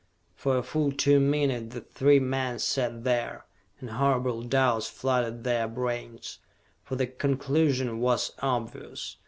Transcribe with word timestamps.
For 0.33 0.57
a 0.57 0.63
full 0.63 0.91
two 0.91 1.19
minutes 1.19 1.75
the 1.75 1.81
three 1.81 2.19
men 2.19 2.57
sat 2.57 3.03
there, 3.03 3.45
and 3.79 3.91
horrible 3.91 4.41
doubts 4.41 4.87
flooded 4.87 5.43
their 5.43 5.67
brains. 5.67 6.39
For 6.83 6.95
the 6.95 7.05
conclusion 7.05 7.99
was 7.99 8.31
obvious. 8.41 9.17